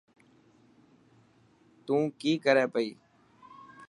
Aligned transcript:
تون 1.85 2.01
ڪي 2.19 2.31
ڪري 2.43 2.65
پئي. 2.73 2.89